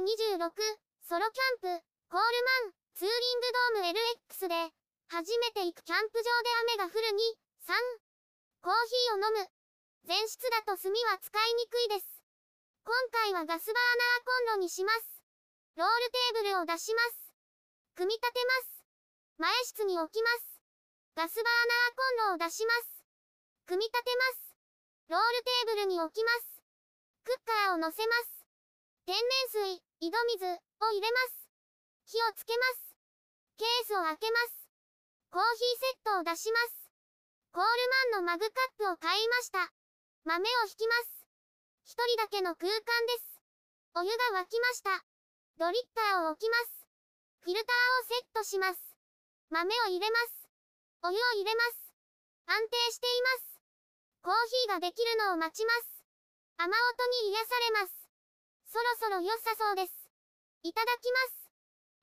[0.00, 0.48] 26、
[1.04, 3.98] ソロキャンプ、コールマン、ツーリングドーム
[4.32, 4.72] LX で、
[5.08, 7.20] 初めて行くキャンプ場で雨が降る2、
[7.68, 7.76] 3、
[8.62, 9.48] コーヒーを飲む。
[10.08, 12.06] 前室だと炭は使いにくいです。
[12.84, 15.20] 今回はガスバーナーコンロにします。
[15.76, 17.32] ロールテーブルを出します。
[17.94, 18.84] 組み立てます。
[19.38, 20.60] 前室に置きます。
[21.14, 23.04] ガスバーナーコンロを出します。
[23.66, 24.56] 組み立てます。
[25.08, 26.62] ロールテーブルに置きます。
[27.24, 28.46] クッカーを乗せます。
[29.06, 31.44] 天然水、井戸水を入れます。
[32.08, 32.96] 火をつけます。
[33.60, 34.64] ケースを開けます。
[35.28, 36.88] コーヒーセットを出します。
[37.52, 37.68] コール
[38.16, 39.68] マンのマグカップを買いました。
[40.24, 41.28] 豆を引きます。
[41.84, 43.44] 一人だけの空間です。
[43.92, 45.04] お湯が沸きました。
[45.60, 46.88] ドリッパーを置きます。
[47.44, 48.80] フィルターをセットします。
[49.50, 50.48] 豆を入れます。
[51.04, 51.92] お湯を入れます。
[52.48, 53.60] 安定しています。
[54.24, 56.00] コーヒーができるのを待ちます。
[56.56, 57.99] 雨音に癒されます。
[58.70, 59.90] そろそろ良さそうです。
[60.62, 61.50] いただきます。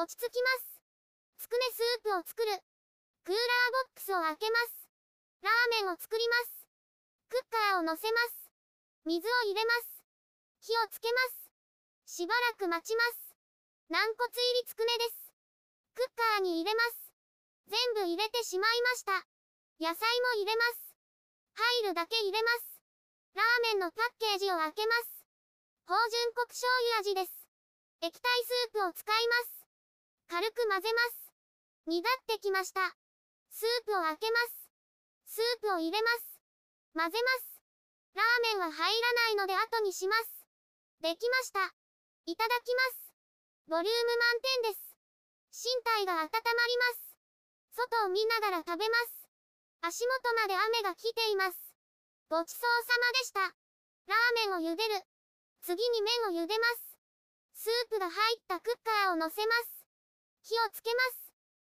[0.00, 0.80] 落ち着きます。
[1.36, 2.56] つくねスープを作る。
[3.20, 4.88] クーラーボックスを開けます。
[5.44, 6.64] ラーメンを作ります。
[7.28, 8.48] クッカーを乗せます。
[9.04, 10.08] 水を入れます。
[10.64, 11.20] 火をつけま
[12.08, 12.16] す。
[12.16, 13.36] しばらく待ちます。
[13.92, 15.36] 軟骨入りつくねです。
[15.92, 17.12] クッカーに入れます。
[17.68, 19.12] 全部入れてしまいました。
[19.84, 20.96] 野菜も入れます。
[21.84, 22.80] 入るだけ入れます。
[23.36, 25.23] ラーメンのパッケージを開けます。
[25.84, 26.64] 芳醇国醤
[26.96, 27.44] 油味です。
[28.00, 29.68] 液体スープを使います。
[30.32, 31.28] 軽く混ぜます。
[31.84, 32.96] 煮立ってきました。
[33.52, 34.64] スープを開けます。
[35.28, 36.40] スープを入れます。
[36.96, 37.60] 混ぜます。
[38.16, 40.48] ラーメンは入らないので後にします。
[41.04, 41.60] できました。
[42.24, 43.12] いただきます。
[43.68, 45.68] ボリューム満点です。
[45.68, 47.12] 身体が温まります。
[47.76, 49.28] 外を見ながら食べます。
[49.84, 51.60] 足元まで雨が来ています。
[52.30, 53.40] ごちそうさまでした。
[54.08, 55.13] ラーメンを茹でる。
[55.64, 57.64] 次に麺を茹でます。
[57.64, 59.88] スープが入ったクッカーを乗せます。
[60.44, 61.32] 火をつけます。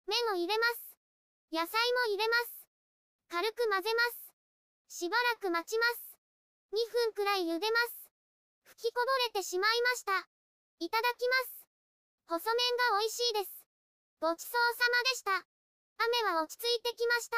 [0.09, 0.97] 麺を入れます。
[1.53, 2.65] 野菜も入れます。
[3.29, 4.01] 軽く混ぜま
[4.89, 5.05] す。
[5.05, 6.17] しばらく待ちます。
[6.73, 8.09] 2分くらい茹でます。
[8.65, 10.17] 吹きこぼれてしまいました。
[10.81, 11.69] いただきます。
[12.41, 13.53] 細麺が美味しいです。
[14.19, 15.45] ごちそうさまでした。
[16.01, 17.37] 雨は落ち着いてきました。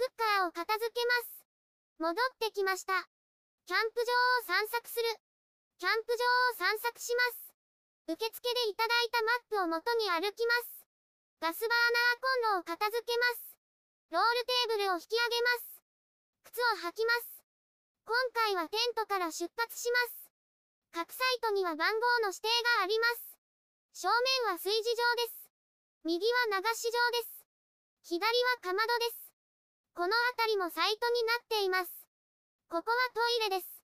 [0.00, 1.44] クッカーを片付けます。
[1.98, 3.04] 戻ってきました。
[3.66, 5.27] キャンプ場を散策する。
[5.78, 7.54] キャンプ場を散策します。
[8.10, 10.82] 受付でいただいたマップを元に歩きます。
[11.38, 11.78] ガスバー
[12.50, 13.54] ナーコンロを片付けます。
[14.10, 15.78] ロールテーブルを引き上げます。
[16.50, 17.46] 靴を履きます。
[18.10, 20.26] 今回はテントから出発します。
[20.90, 23.38] 各サイトには番号の指定があります。
[24.02, 25.46] 正面は炊事場です。
[26.02, 28.18] 右は流し場です。
[28.18, 29.30] 左はかまどです。
[29.94, 31.92] この辺りもサイトになっています。
[32.66, 33.77] ここはトイレです。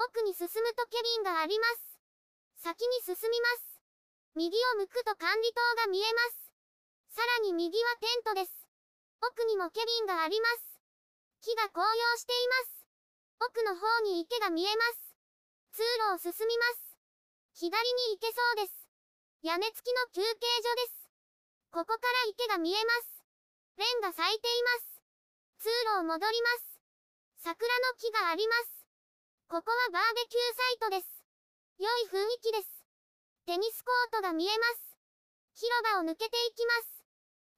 [0.00, 2.00] 奥に進むとケビンがあります。
[2.56, 3.76] 先に進みます。
[4.34, 6.48] 右を向くと管理棟が見えます。
[7.12, 8.52] さらに右はテントです。
[9.20, 10.80] 奥にもケビンがあります。
[11.44, 12.80] 木が紅葉しています。
[13.44, 15.12] 奥の方に池が見えます。
[15.72, 15.84] 通
[16.16, 16.96] 路を進みます。
[17.52, 17.68] 左
[18.08, 18.88] に行けそうです。
[19.42, 21.12] 屋根付きの休憩所です。
[21.72, 23.20] ここから池が見えます。
[23.76, 25.00] レンが咲いています。
[25.60, 26.80] 通路を戻ります。
[27.44, 28.79] 桜の木があります。
[29.50, 31.10] ここはバーベキューサイトです。
[31.82, 32.70] 良い雰囲気です。
[33.50, 34.94] テニスコートが見えます。
[35.58, 37.02] 広場を抜けていきます。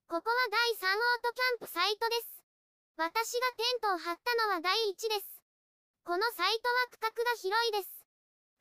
[0.09, 0.41] ここは
[0.81, 2.41] 第3オートキャンプサイトです。
[2.97, 5.45] 私がテントを張ったのは第1です。
[6.09, 7.93] このサイトは区画が広いです。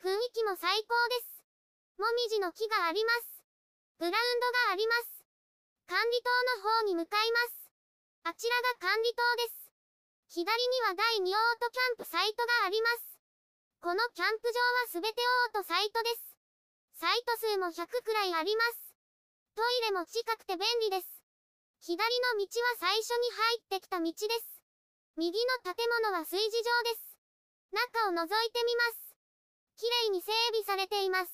[0.04, 2.04] 雰囲気も最高です。
[2.04, 3.40] もみじの木があります。
[4.04, 5.24] グラウンドがあります。
[5.88, 6.28] 管理棟
[6.60, 7.72] の方に向かいます。
[8.28, 9.72] あちらが管理棟です。
[10.44, 13.11] 左には第2オートキャンプサイトがあります。
[13.82, 15.18] このキャンプ場はすべて
[15.58, 16.38] オートサイトです。
[17.02, 18.94] サイト数も100くらいあります。
[19.58, 21.10] トイレも近くて便利です。
[21.82, 24.62] 左の道は最初に入ってきた道です。
[25.18, 27.10] 右の建物は炊事場です。
[27.74, 29.18] 中を覗いてみます。
[29.82, 31.34] 綺麗に整備されています。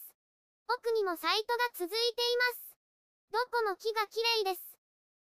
[0.71, 2.79] 奥にもサイトが続いています。
[3.27, 4.63] どこも木が綺麗です。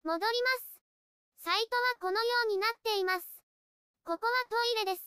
[0.07, 1.43] 戻ります。
[1.43, 3.27] サイトはこのようになっています。
[4.07, 5.03] ここはトイレです。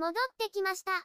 [0.00, 1.04] 戻ってきました。